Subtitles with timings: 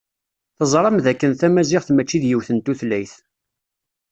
[0.57, 3.13] Teẓram d akken Tamaziɣt mačči d yiwet n tutlayt.